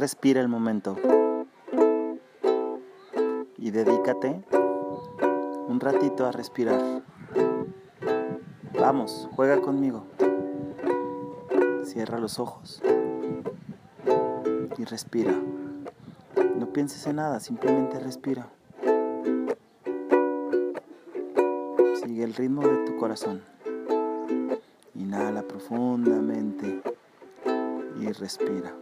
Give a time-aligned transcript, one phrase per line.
[0.00, 0.96] respira el momento.
[3.58, 4.42] Y dedícate
[5.68, 7.02] un ratito a respirar.
[8.80, 10.06] Vamos, juega conmigo.
[11.84, 12.82] Cierra los ojos
[14.78, 15.34] y respira.
[16.56, 18.48] No pienses en nada, simplemente respira.
[22.02, 23.42] Sigue el ritmo de tu corazón.
[24.94, 26.80] Inhala profundamente
[28.00, 28.12] y.
[28.12, 28.79] Respira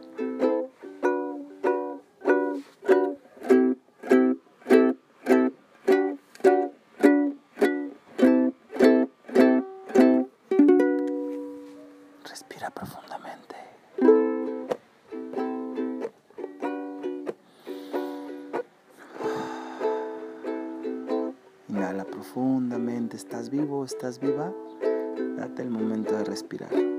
[23.88, 24.52] ¿Estás viva?
[25.38, 26.97] Date el momento de respirar.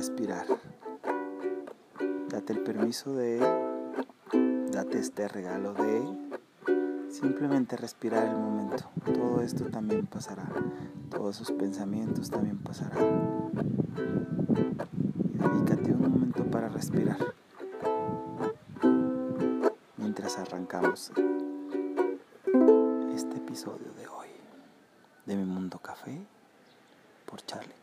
[0.00, 0.46] Respirar.
[2.30, 3.38] Date el permiso de,
[4.72, 6.00] date este regalo de
[7.10, 8.88] simplemente respirar el momento.
[9.04, 10.48] Todo esto también pasará.
[11.10, 13.50] Todos esos pensamientos también pasarán.
[15.34, 17.18] Y dedícate un momento para respirar.
[19.98, 21.12] Mientras arrancamos
[23.14, 24.30] este episodio de hoy
[25.26, 26.22] de Mi Mundo Café
[27.26, 27.74] por Charlie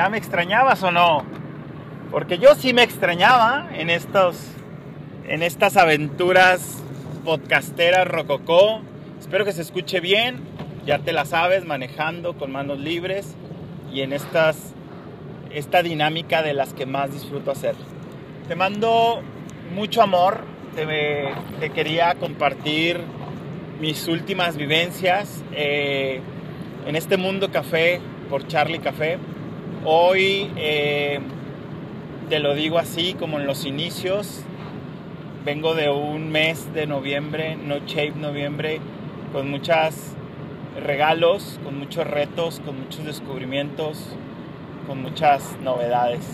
[0.00, 1.26] ¿Ya me extrañabas o no?
[2.10, 4.34] Porque yo sí me extrañaba en estos
[5.28, 6.82] en estas aventuras
[7.22, 8.80] podcasteras rococó.
[9.18, 10.40] Espero que se escuche bien.
[10.86, 13.36] Ya te la sabes, manejando con manos libres
[13.92, 14.72] y en estas
[15.50, 17.74] esta dinámica de las que más disfruto hacer.
[18.48, 19.20] Te mando
[19.74, 20.44] mucho amor.
[20.76, 23.02] Te, quería compartir
[23.82, 25.44] mis últimas vivencias.
[25.52, 26.22] Eh,
[26.86, 28.00] en este mundo café
[28.30, 29.18] por Charlie Café.
[29.84, 31.20] Hoy eh,
[32.28, 34.42] te lo digo así como en los inicios.
[35.42, 38.78] Vengo de un mes de noviembre, No Shape Noviembre,
[39.32, 39.94] con muchos
[40.84, 44.14] regalos, con muchos retos, con muchos descubrimientos,
[44.86, 46.26] con muchas novedades.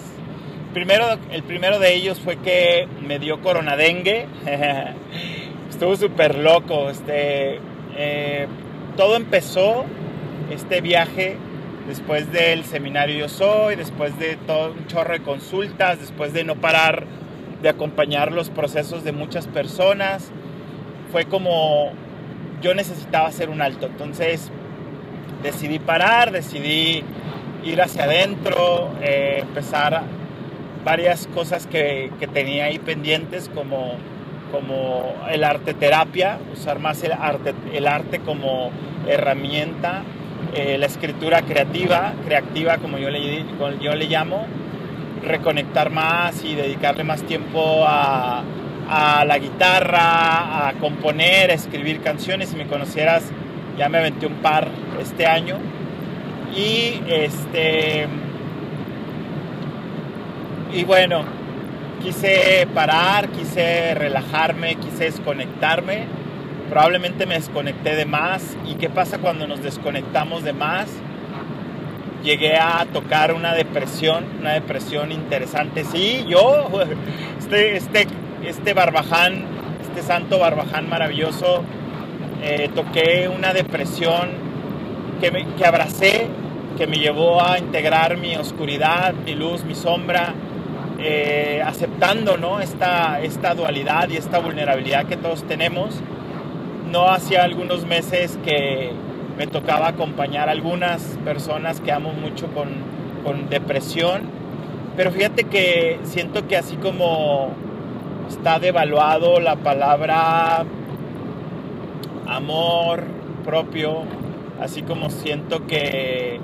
[0.75, 4.27] Primero, el primero de ellos fue que me dio coronadengue.
[5.71, 6.91] Estuvo súper loco.
[6.91, 7.61] Este,
[7.97, 8.49] eh,
[8.97, 9.84] todo empezó
[10.51, 11.37] este viaje
[11.87, 16.57] después del seminario Yo Soy, después de todo un chorro de consultas, después de no
[16.57, 17.05] parar
[17.63, 20.31] de acompañar los procesos de muchas personas,
[21.13, 21.93] fue como
[22.61, 23.87] yo necesitaba hacer un alto.
[23.87, 24.51] Entonces
[25.43, 27.03] decidí parar, decidí
[27.65, 30.03] ir hacia adentro, eh, empezar
[30.85, 33.95] varias cosas que, que, tenía ahí pendientes como,
[34.53, 38.71] como el arte terapia, usar más el arte, el arte como
[39.09, 40.03] herramienta
[40.55, 43.45] eh, la escritura creativa, creativa como yo le,
[43.81, 44.47] yo le llamo,
[45.23, 48.43] reconectar más y dedicarle más tiempo a,
[48.89, 52.49] a, la guitarra, a componer, a escribir canciones.
[52.49, 53.25] Si me conocieras,
[53.77, 54.69] ya me aventé un par
[55.01, 55.59] este año.
[56.55, 58.07] Y este.
[60.72, 61.25] Y bueno,
[62.03, 66.26] quise parar, quise relajarme, quise desconectarme
[66.68, 68.57] probablemente me desconecté de más.
[68.66, 70.89] ¿Y qué pasa cuando nos desconectamos de más?
[72.22, 75.84] Llegué a tocar una depresión, una depresión interesante.
[75.84, 76.68] Sí, yo,
[77.39, 78.07] este, este,
[78.45, 79.45] este barbaján,
[79.83, 81.63] este santo barbaján maravilloso,
[82.42, 84.30] eh, toqué una depresión
[85.21, 86.27] que, que abracé,
[86.77, 90.34] que me llevó a integrar mi oscuridad, mi luz, mi sombra,
[90.98, 92.60] eh, aceptando ¿no?
[92.60, 96.01] esta, esta dualidad y esta vulnerabilidad que todos tenemos
[96.91, 98.92] no hacía algunos meses que
[99.36, 102.68] me tocaba acompañar a algunas personas que amo mucho con,
[103.24, 104.22] con, depresión,
[104.97, 107.50] pero fíjate que siento que así como
[108.28, 110.65] está devaluado la palabra
[112.27, 113.04] amor
[113.44, 114.03] propio,
[114.60, 116.41] así como siento que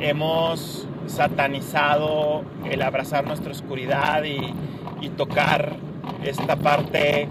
[0.00, 4.54] hemos satanizado el abrazar nuestra oscuridad y,
[5.00, 5.76] y tocar
[6.24, 7.28] esta parte,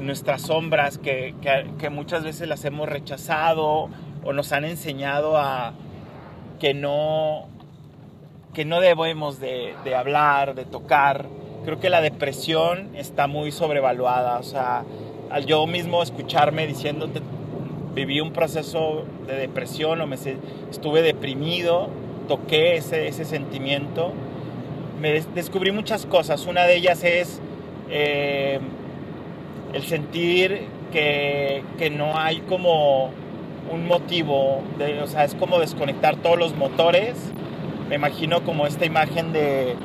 [0.00, 1.34] nuestras sombras que,
[1.78, 3.88] que, muchas veces las hemos rechazado
[4.24, 5.72] o nos han enseñado a
[6.58, 7.46] que no,
[8.54, 11.26] que no debemos de, hablar, de tocar.
[11.64, 14.38] Creo que la depresión está muy sobrevaluada.
[14.38, 14.84] O sea,
[15.30, 17.20] al yo mismo escucharme diciéndote,
[17.94, 20.16] viví un proceso de depresión o me
[20.70, 21.88] estuve deprimido,
[22.28, 24.12] toqué ese, ese sentimiento,
[25.00, 26.46] me des descubrí muchas cosas.
[26.46, 27.40] Una de ellas es
[27.90, 28.60] eh,
[29.72, 33.10] el sentir que, que, no hay como
[33.70, 37.14] un motivo, de, o sea, es como desconectar todos los motores.
[37.88, 39.76] Me imagino como esta imagen de,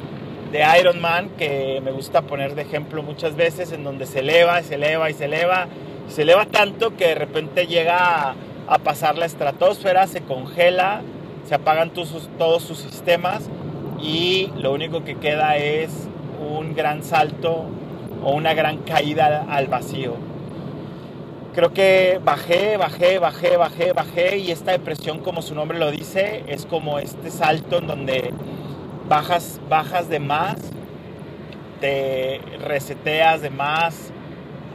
[0.51, 4.61] de Iron Man que me gusta poner de ejemplo muchas veces, en donde se eleva
[4.61, 5.67] se eleva y se eleva
[6.07, 8.35] se eleva tanto que de repente llega
[8.67, 11.01] a, pasar la estratosfera, se congela,
[11.47, 13.49] se apagan todos, todos sus sistemas
[14.01, 16.07] y lo único que queda es
[16.39, 17.65] un gran salto
[18.25, 20.16] o una gran caída al vacío.
[21.54, 26.44] Creo que bajé, bajé, bajé, bajé, bajé y esta depresión, como su nombre lo dice,
[26.48, 28.33] es como este salto en donde
[29.07, 30.57] bajas, bajas de más,
[31.80, 34.12] te reseteas de más,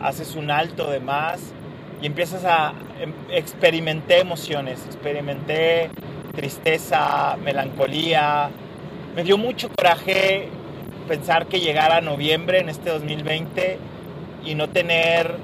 [0.01, 1.53] haces un alto de más
[2.01, 5.91] y empiezas a em, experimenté emociones, experimenté
[6.35, 8.49] tristeza, melancolía.
[9.15, 10.49] Me dio mucho coraje
[11.11, 13.79] pensar que llegara noviembre en este 2020
[14.47, 15.35] y no tener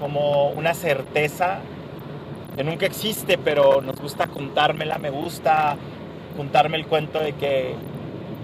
[0.00, 1.60] como una certeza
[2.56, 5.76] que nunca existe, pero nos gusta contármela, me gusta
[6.36, 7.76] contarme el cuento de que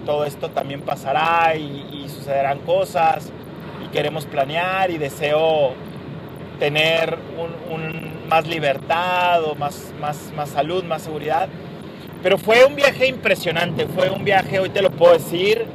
[0.05, 3.29] todo esto también pasará y, y sucederán cosas
[3.91, 5.73] queremos planear y deseo
[6.59, 11.49] tener un, un, más libertad o más, más, más salud, más seguridad.
[12.23, 15.65] Pero fue un viaje impresionante, fue un viaje, hoy te lo puedo decir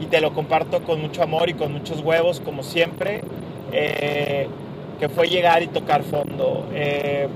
[0.00, 3.22] y te lo comparto con mucho amor y con muchos huevos, como siempre,
[3.72, 4.48] eh,
[4.98, 6.68] que fue llegar y tocar fondo.
[6.72, 7.28] Eh,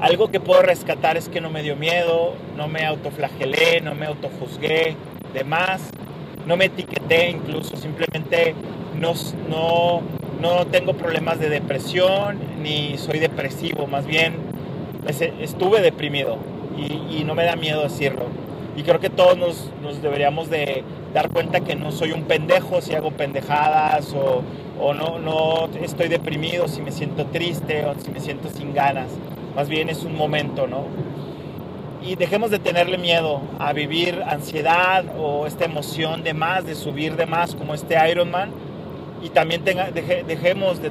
[0.00, 4.06] algo que puedo rescatar es que no me dio miedo, no me autoflagelé, no me
[4.06, 4.96] autojuzgué
[5.32, 5.90] de más,
[6.46, 8.54] no me etiqueté incluso, simplemente
[8.98, 9.12] no,
[9.48, 10.02] no,
[10.40, 14.34] no tengo problemas de depresión ni soy depresivo, más bien
[15.06, 16.38] estuve deprimido
[16.76, 18.24] y, no me da miedo decirlo.
[18.76, 22.94] Y creo que todos nos, deberíamos de dar cuenta que no soy un pendejo si
[22.94, 24.42] hago pendejadas o,
[24.80, 29.08] o no, no estoy deprimido si me siento triste o si me siento sin ganas.
[29.54, 30.86] Más bien es un momento, ¿no?
[32.04, 37.16] y dejemos de tenerle miedo a vivir ansiedad o esta emoción de más, de subir
[37.16, 38.50] de más como este Ironman
[39.22, 40.90] y también tenga, deje, dejemos de,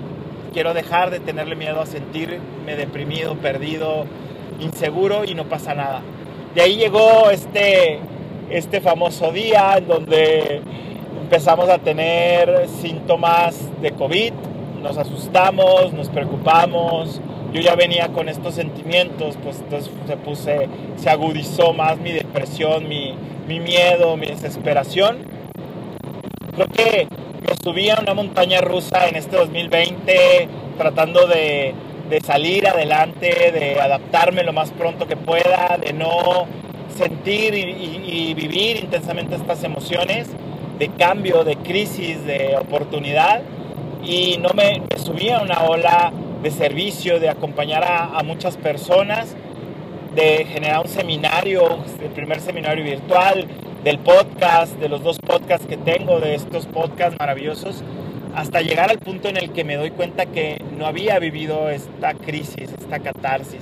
[0.53, 4.05] quiero dejar de tenerle miedo a sentirme deprimido, perdido,
[4.59, 6.01] inseguro y no pasa nada.
[6.55, 7.99] De ahí llegó este,
[8.51, 10.61] este famoso día en donde
[11.21, 14.33] empezamos a tener síntomas de COVID,
[14.81, 17.21] nos asustamos, nos preocupamos,
[17.53, 22.87] yo ya venía con estos sentimientos, pues entonces se puse, se agudizó más mi depresión,
[22.87, 23.13] mi,
[23.47, 25.19] mi miedo, mi desesperación.
[26.55, 27.07] Creo que
[27.47, 30.47] me subí a una montaña rusa en este 2020
[30.77, 31.73] tratando de,
[32.09, 36.47] de salir adelante, de adaptarme lo más pronto que pueda, de no
[36.91, 40.27] sentir y, vivir intensamente estas emociones
[40.79, 43.41] de cambio, de crisis, de oportunidad.
[44.03, 48.57] Y no me, me subí a una ola de servicio, de acompañar a, a, muchas
[48.57, 49.35] personas,
[50.15, 53.47] de generar un seminario, el primer seminario virtual,
[53.83, 57.83] del podcast, de los dos podcasts que tengo, de estos podcasts maravillosos,
[58.35, 62.13] hasta llegar al punto en el que me doy cuenta que no había vivido esta
[62.13, 63.61] crisis, esta catarsis.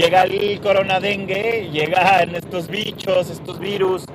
[0.00, 4.06] Llega el corona dengue, llegan estos bichos, estos virus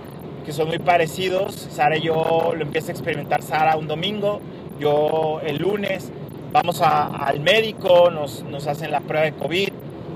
[0.43, 1.53] que son muy parecidos.
[1.53, 4.41] Sara y yo lo empiezo a experimentar Sara un domingo,
[4.79, 6.11] yo el lunes
[6.51, 9.69] vamos a, al médico, nos, nos, hacen la prueba de COVID,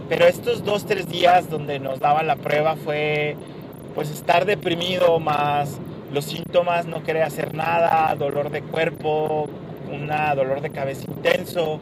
[0.10, 3.36] pero estos dos, tres días donde nos daban la prueba fue
[3.94, 5.80] pues estar deprimido más
[6.12, 9.48] los síntomas, no querer hacer nada, dolor de cuerpo,
[9.92, 11.80] un dolor de cabeza intenso.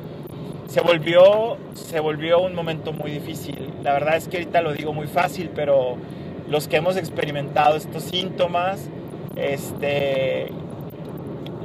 [0.67, 3.73] Se volvió, se volvió un momento muy difícil.
[3.83, 5.95] La verdad es que ahorita lo digo muy fácil, pero
[6.49, 8.89] los que hemos experimentado estos síntomas,
[9.35, 10.47] este,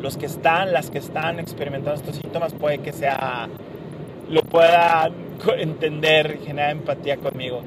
[0.01, 3.49] los que están, las que están experimentando estos síntomas, puede que sea,
[4.29, 5.13] lo puedan
[5.59, 7.63] entender, generar empatía conmigo.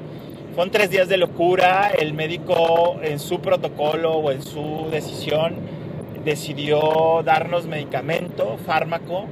[0.54, 5.54] Fueron tres días de locura, el médico en su protocolo o en su decisión
[6.24, 9.26] decidió darnos medicamento, fármaco,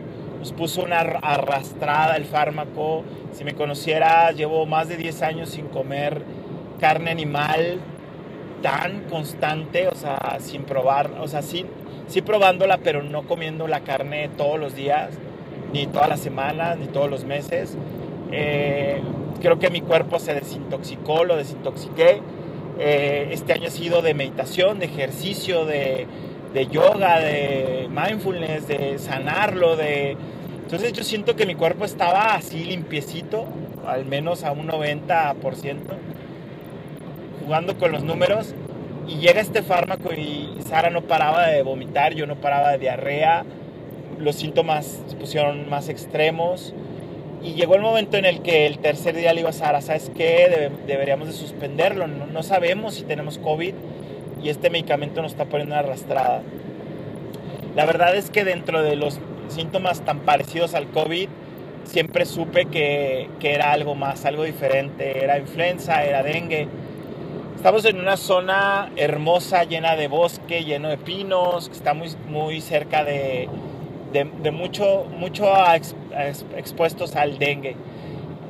[0.44, 5.68] nos puso una arrastrada el fármaco, si me conociera, llevo más de 10 años sin
[5.68, 6.20] comer
[6.78, 7.80] carne animal
[8.60, 11.64] tan constante, o sea, sin probar, o sea, sí,
[12.08, 15.12] sí probándola, pero no comiendo la carne todos los días,
[15.72, 17.78] ni todas las semanas, ni todos los meses.
[18.30, 19.00] Eh,
[19.40, 22.20] creo que mi cuerpo se desintoxicó, lo desintoxiqué.
[22.78, 26.06] Eh, este año ha sido de meditación, de ejercicio, de,
[26.54, 30.16] de yoga, de mindfulness, de sanarlo, de...
[30.62, 33.44] Entonces yo siento que mi cuerpo estaba así limpiecito,
[33.86, 35.34] al menos a un 90%,
[37.44, 38.54] jugando con los números.
[39.08, 43.44] Y llega este fármaco y Sara no paraba de vomitar, yo no paraba de diarrea,
[44.18, 46.72] los síntomas se pusieron más extremos.
[47.42, 50.10] Y llegó el momento en el que el tercer día le iba a Sara, ¿sabes
[50.16, 50.70] qué?
[50.86, 53.74] deberíamos de suspenderlo, no sabemos si tenemos COVID
[54.44, 56.42] y este medicamento nos está poniendo una arrastrada.
[57.74, 61.28] La verdad es que dentro de los síntomas tan parecidos al COVID,
[61.84, 65.24] siempre supe que, que, era algo más, algo diferente.
[65.24, 66.68] Era influenza, era dengue.
[67.56, 72.60] Estamos en una zona hermosa, llena de bosque, lleno de pinos, que está muy, muy
[72.60, 73.48] cerca de,
[74.12, 75.46] de, de mucho, mucho
[76.56, 77.76] expuestos al dengue.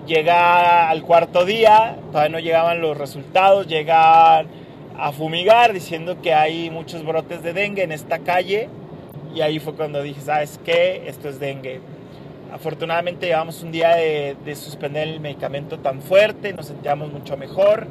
[0.08, 4.48] Llega al cuarto día, todavía no llegaban los resultados, llegan
[4.96, 8.68] a fumigar diciendo que hay muchos brotes de dengue en esta calle
[9.34, 11.04] y ahí fue cuando dije, ¿sabes qué?
[11.06, 11.80] Esto es dengue.
[12.52, 17.88] Afortunadamente llevamos un día de, de suspender el medicamento tan fuerte, nos sentíamos mucho mejor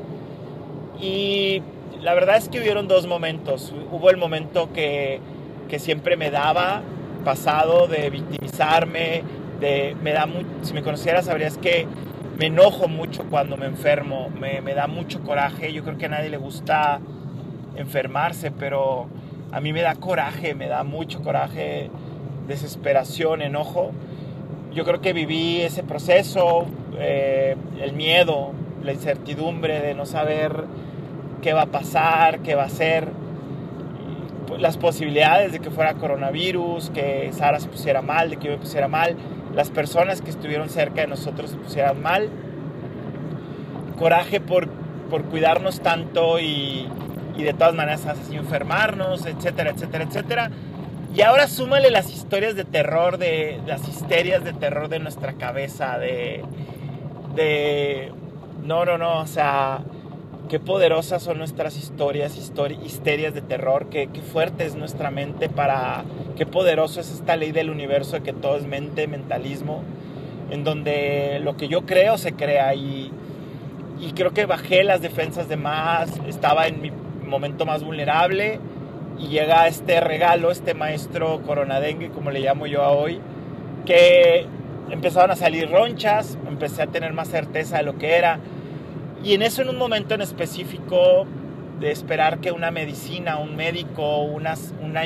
[1.02, 1.62] y
[2.02, 3.74] la verdad es que hubieron dos momentos.
[3.92, 5.20] Hubo el momento que,
[5.70, 6.82] que siempre me daba
[7.24, 9.24] pasado de victimizarme,
[9.60, 10.28] de, me da
[10.62, 11.88] si me conocieras sabrías que
[12.38, 16.30] me enojo mucho cuando me enfermo, me, da mucho coraje, yo creo que a nadie
[16.30, 17.00] le gusta
[17.76, 19.08] enfermarse, pero
[19.52, 21.90] a mí me da coraje, me da mucho coraje,
[22.48, 23.92] desesperación, enojo.
[24.74, 26.66] Yo creo que viví ese proceso,
[26.98, 28.52] eh, el miedo,
[28.84, 30.66] la incertidumbre de no saber
[31.42, 33.08] qué va a pasar, qué va a ser,
[34.58, 38.58] las posibilidades de que fuera coronavirus, que Sara se pusiera mal, de que yo me
[38.58, 39.16] pusiera mal,
[39.56, 42.30] las personas que estuvieron cerca de nosotros se pusieran mal.
[43.98, 44.68] Coraje por,
[45.10, 46.90] por cuidarnos tanto y,
[47.38, 50.52] de todas maneras así enfermarnos, etcétera, etcétera, etcétera.
[51.16, 56.00] Y ahora súmale las historias de terror, de, las histerias de terror de nuestra cabeza,
[56.00, 56.44] de,
[57.36, 58.12] de,
[58.64, 59.82] no, no, no, o sea,
[60.54, 62.38] qué poderosas son nuestras historias,
[62.86, 66.04] histerias de terror, qué, qué fuerte es nuestra mente para,
[66.38, 69.82] qué poderoso es esta ley del universo de que todo es mente, mentalismo,
[70.52, 73.12] en donde lo que yo creo se crea y,
[74.00, 76.92] y creo que bajé las defensas de más, estaba en mi
[77.26, 78.60] momento más vulnerable
[79.18, 83.20] y llega este regalo, este maestro coronadengue, como le llamo yo a hoy,
[83.88, 84.46] que
[84.92, 88.38] empezaron a salir ronchas, empecé a tener más certeza de lo que era.
[89.24, 91.26] Y en eso, en un momento en específico,
[91.80, 95.02] de esperar que una medicina, un médico, una, una,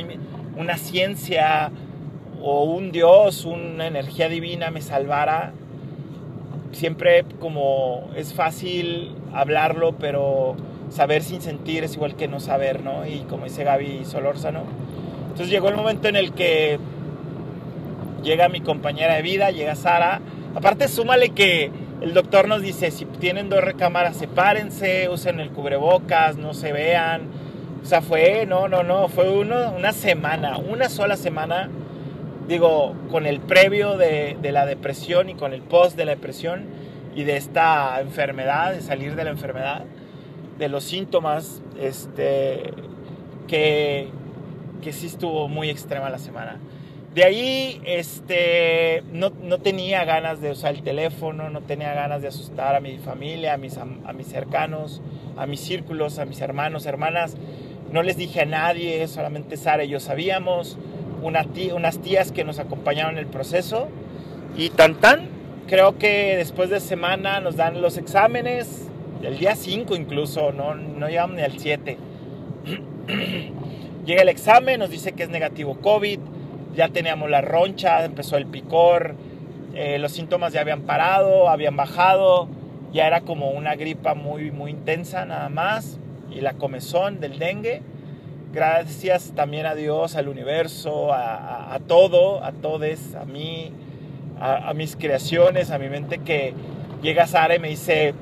[0.58, 1.72] una ciencia
[2.42, 5.54] o un Dios, una energía divina me salvara,
[6.72, 10.56] siempre como es fácil hablarlo, pero
[10.90, 13.06] saber sin sentir es igual que no saber, ¿no?
[13.06, 14.64] Y como dice Gaby Solórzano.
[15.30, 16.80] Entonces llegó el momento en el que
[18.24, 20.22] llega mi compañera de vida, llega Sara.
[20.56, 21.72] Aparte, súmale que
[22.02, 27.24] el doctor nos dice, si tienen dos recámaras, sepárense, usen el cubrebocas, no se vean.
[27.82, 31.70] O sea, fue, no, no, no, fue una semana, una sola semana,
[32.48, 36.66] digo, con el previo de, de la depresión y con el post de la depresión
[37.16, 39.84] y de esta enfermedad, de salir de la enfermedad
[40.60, 42.74] de los síntomas, este,
[43.48, 44.10] que,
[44.82, 46.58] que sí estuvo muy extrema la semana.
[47.18, 52.28] De ahí este, no, no, tenía ganas de usar el teléfono, no tenía ganas de
[52.28, 55.02] asustar a mi familia, a mis, a, mis cercanos,
[55.36, 57.36] a mis círculos, a mis hermanos, hermanas.
[57.92, 60.78] No les dije a nadie, solamente Sara y yo sabíamos,
[61.24, 63.88] unas tías que nos acompañaron en el proceso.
[64.56, 65.28] Y tan tan,
[65.66, 68.90] creo que después de semana nos dan los exámenes,
[69.24, 71.98] el día 5 incluso, no, no llegamos ni al 7.
[74.06, 76.20] Llega el examen, nos dice que es negativo COVID,
[76.78, 79.16] ya teníamos la roncha, empezó el picor,
[79.74, 82.48] eh, los síntomas ya habían parado, habían bajado,
[82.94, 87.82] ya era como una gripa muy, muy intensa nada más, y la comezón del dengue.
[88.54, 93.72] Gracias también a Dios, al universo, a, todo, a todos, a mí,
[94.40, 96.54] a, a mis creaciones, a mi mente que
[97.02, 98.14] llega Sara y me dice,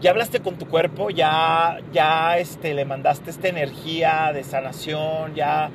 [0.00, 5.70] ya hablaste con tu cuerpo, ya, ya este, le mandaste esta energía de sanación, ya,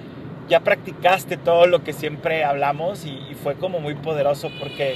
[0.48, 4.96] ya practicaste todo lo que siempre hablamos y, fue como muy poderoso porque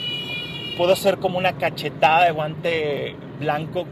[0.77, 3.85] pudo ser como una cachetada de guante blanco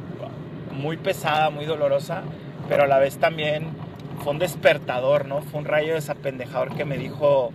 [0.72, 2.24] muy pesada, muy dolorosa,
[2.68, 3.68] pero a la vez también
[4.24, 5.42] fue un despertador, ¿no?
[5.42, 7.52] Fue un rayo desapendejador que me dijo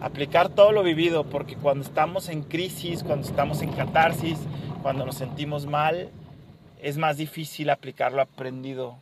[0.00, 4.38] aplicar todo lo vivido, porque cuando estamos en crisis, cuando estamos en catarsis,
[4.82, 6.10] cuando nos sentimos mal,
[6.80, 8.96] es más difícil aplicar lo aprendido,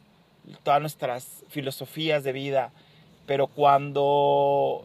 [0.62, 2.70] todas nuestras filosofías de vida,
[3.26, 4.84] pero cuando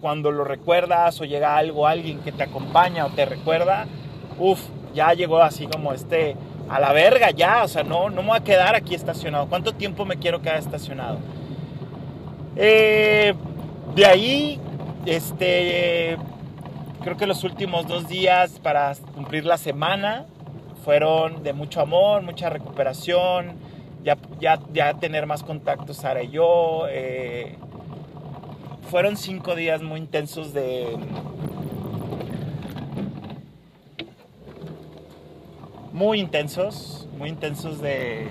[0.00, 3.86] cuando lo recuerdas o llega algo, alguien que te acompaña o te recuerda,
[4.38, 4.60] uff,
[4.94, 6.36] ya llegó así como este,
[6.68, 9.48] a la verga ya, o sea, no, no me voy a quedar aquí estacionado.
[9.48, 11.18] ¿Cuánto tiempo me quiero quedar estacionado?
[12.56, 13.34] Eh,
[13.94, 14.60] de ahí,
[15.06, 16.16] este,
[17.02, 20.26] creo que los últimos dos días para cumplir la semana
[20.84, 23.56] fueron de mucho amor, mucha recuperación,
[24.02, 26.86] ya, ya, ya tener más contacto Sara y yo.
[26.88, 27.56] Eh,
[28.90, 30.96] fueron cinco días muy intensos de...
[35.92, 38.28] Muy intensos, muy intensos de...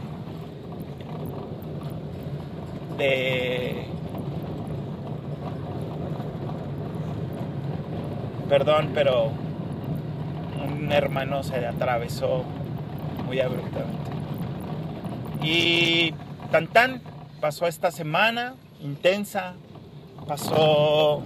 [2.98, 3.86] De...
[8.50, 9.32] Perdón, pero
[10.66, 12.44] un hermano se atravesó
[13.26, 14.07] muy abruptamente.
[15.42, 16.14] Y
[16.52, 17.02] tan tan
[17.40, 19.54] pasó esta semana intensa,
[20.28, 21.24] pasó,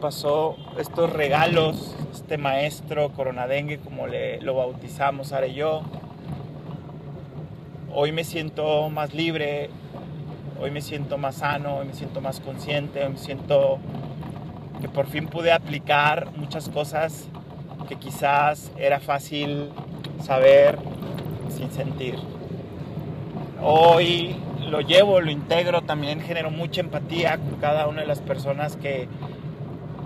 [0.00, 5.82] pasó estos regalos, este maestro coronadengue, como le, lo bautizamos y yo.
[7.92, 9.70] Hoy me siento más libre,
[10.60, 13.78] hoy me siento más sano, hoy me siento más consciente, hoy me siento
[14.80, 17.28] que por fin pude aplicar muchas cosas
[17.88, 19.70] que quizás era fácil
[20.22, 20.78] saber
[21.50, 22.16] sin sentir.
[23.62, 24.36] Hoy
[24.70, 29.06] lo llevo, lo integro, también genero mucha empatía con cada una de las personas que,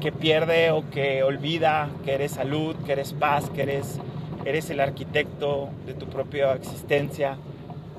[0.01, 4.01] que pierde o que olvida que eres salud, que eres paz, que eres,
[4.45, 7.37] eres el arquitecto de tu propia existencia,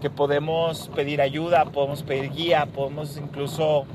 [0.02, 3.86] que podemos pedir ayuda, podemos pedir guía, podemos incluso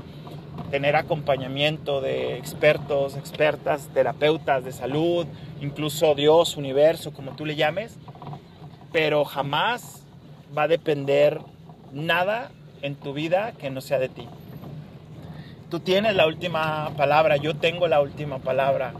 [0.71, 5.27] tener acompañamiento de expertos, expertas, terapeutas de salud,
[5.61, 7.99] incluso Dios, universo, como tú le llames,
[8.91, 10.00] pero jamás
[10.55, 11.39] va a depender
[11.91, 14.27] nada en tu vida que no sea de ti.
[15.69, 18.93] Tú tienes la última palabra, yo tengo la última palabra,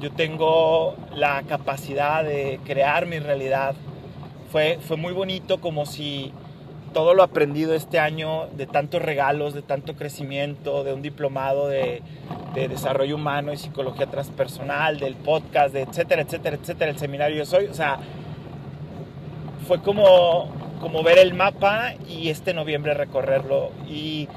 [0.00, 3.74] yo tengo la capacidad de crear mi realidad.
[4.52, 6.32] Fue, fue muy bonito como si
[6.92, 12.02] todo lo aprendido este año de tantos regalos, de tanto crecimiento, de un diplomado de,
[12.54, 17.46] de, desarrollo humano y psicología transpersonal, del podcast, de etcétera, etcétera, etcétera, el seminario Yo
[17.46, 17.98] Soy, o sea,
[19.68, 20.50] fue como
[20.80, 23.70] como ver el mapa y este noviembre recorrerlo.
[23.88, 24.28] Y,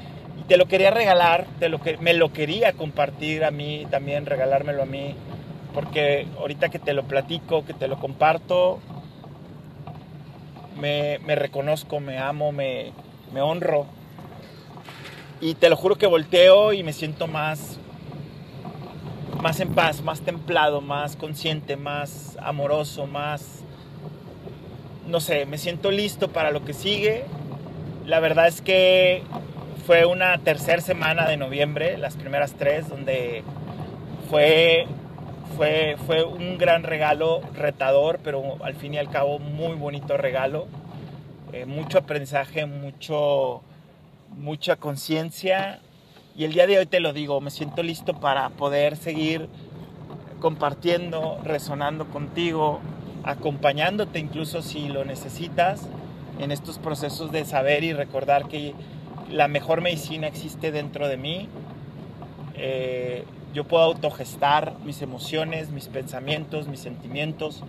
[0.48, 4.82] te lo quería regalar, te lo que, me lo quería compartir a mí, también regalármelo
[4.82, 5.14] a mí,
[5.72, 8.78] porque ahorita que te lo platico, que te lo comparto,
[10.78, 12.92] me, me reconozco, me amo, me,
[13.32, 13.86] me honro.
[15.40, 17.78] Y te lo juro que volteo y me siento más,
[19.40, 23.64] más en paz, más templado, más consciente, más amoroso, más
[25.06, 27.24] no sé, me siento listo para lo que sigue.
[28.06, 29.22] La verdad es que
[29.86, 33.42] fue una tercera semana de noviembre, las primeras tres, donde
[34.30, 34.86] fue,
[35.56, 40.66] fue, fue un gran regalo retador, pero al fin y al cabo muy bonito regalo.
[41.52, 43.62] Eh, mucho aprendizaje, mucho,
[44.36, 45.80] mucha conciencia.
[46.36, 49.48] Y el día de hoy te lo digo, me siento listo para poder seguir
[50.40, 52.80] compartiendo, resonando contigo,
[53.24, 55.88] acompañándote incluso si lo necesitas
[56.38, 58.74] en estos procesos de saber y recordar que
[59.30, 61.48] la mejor medicina existe dentro de mí.
[62.56, 67.62] Eh, yo puedo autogestar mis emociones, mis pensamientos, mis sentimientos.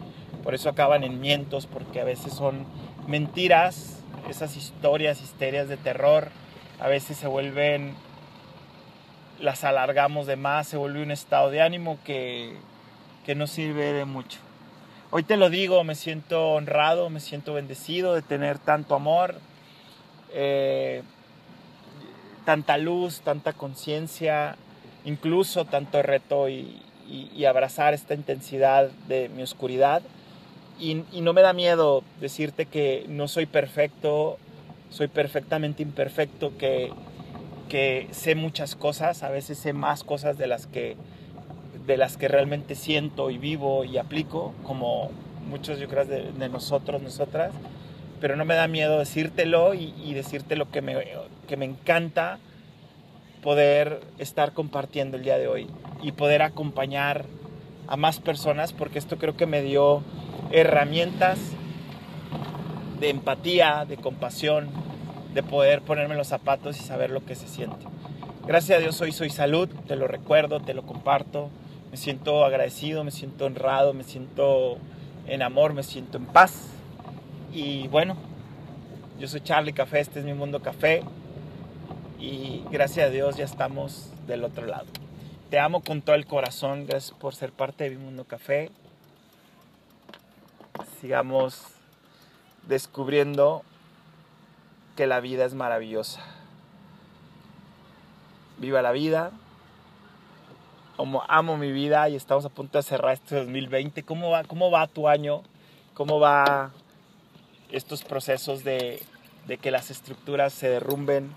[0.43, 2.65] Por eso acaban en mientos, porque a veces son
[3.07, 6.29] mentiras, esas historias, histerias de terror.
[6.79, 7.93] A veces se vuelven,
[9.39, 12.57] las alargamos de más, se vuelve un estado de ánimo que,
[13.25, 14.44] que no sirve de mucho.
[15.17, 19.35] Hoy te lo digo, me siento honrado, me siento bendecido de tener tanto amor,
[20.33, 21.03] eh,
[22.43, 24.57] tanta luz, tanta conciencia,
[25.05, 26.81] incluso tanto reto y,
[27.47, 30.01] abrazar esta intensidad de mi oscuridad.
[30.81, 34.37] Y, y, no me da miedo decirte que no soy perfecto,
[34.89, 36.91] soy perfectamente imperfecto, que,
[37.69, 40.97] que sé muchas cosas, a veces sé más cosas de las que
[41.85, 45.11] de las que realmente siento y vivo y aplico, como
[45.47, 47.53] muchos yo creo de, nosotros, nosotras,
[48.19, 50.95] pero no me da miedo decírtelo y, decirte lo que me,
[51.47, 52.39] que me encanta
[53.43, 55.67] poder estar compartiendo el día de hoy
[56.01, 57.25] y poder acompañar
[57.87, 60.01] a más personas porque esto creo que me dio
[60.51, 61.37] herramientas
[62.99, 64.69] de empatía, de compasión,
[65.33, 67.85] de poder ponerme los zapatos y saber lo que se siente.
[68.47, 71.49] Gracias a Dios hoy soy salud, te lo recuerdo, te lo comparto.
[71.95, 74.77] Me siento agradecido, me siento honrado, me siento
[75.27, 76.71] en amor, me siento en paz.
[77.53, 78.17] Y bueno,
[79.17, 81.05] yo soy Charlie Café, este es mi mundo café.
[82.19, 84.87] Y gracias a Dios ya estamos del otro lado.
[85.49, 88.71] Te amo con todo el corazón, gracias por ser parte de mi mundo café.
[90.99, 91.61] Sigamos
[92.67, 93.63] descubriendo
[94.97, 96.19] que la vida es maravillosa.
[98.57, 99.31] Viva la vida.
[100.97, 104.03] Como amo mi vida y estamos a punto de cerrar este 2020.
[104.03, 105.43] ¿Cómo va, cómo va tu año?
[105.93, 106.71] ¿Cómo va
[107.69, 109.03] estos procesos de,
[109.47, 111.35] de que las estructuras se derrumben?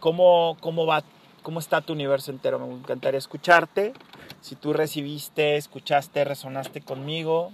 [0.00, 1.02] ¿Cómo, cómo, va,
[1.42, 2.58] ¿Cómo está tu universo entero?
[2.58, 3.92] Me encantaría escucharte.
[4.40, 7.52] Si tú recibiste, escuchaste, resonaste conmigo,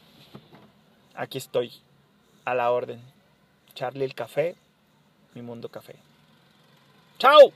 [1.14, 1.72] aquí estoy,
[2.44, 3.00] a la orden.
[3.74, 4.54] Charlie el café,
[5.34, 5.96] mi mundo café.
[7.18, 7.52] ¡Chao!